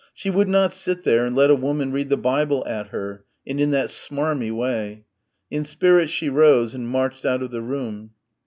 She 0.15 0.31
would 0.31 0.49
not 0.49 0.73
sit 0.73 1.03
there 1.03 1.27
and 1.27 1.35
let 1.35 1.51
a 1.51 1.55
woman 1.55 1.91
read 1.91 2.09
the 2.09 2.17
Bible 2.17 2.63
at 2.65 2.87
her... 2.87 3.23
and 3.45 3.59
in 3.59 3.69
that 3.69 3.89
"smarmy" 3.91 4.49
way.... 4.49 5.05
In 5.51 5.63
spirit 5.63 6.09
she 6.09 6.27
rose 6.27 6.73
and 6.73 6.87
marched 6.89 7.23
out 7.23 7.43
of 7.43 7.51
the 7.51 7.61
room. 7.61 8.09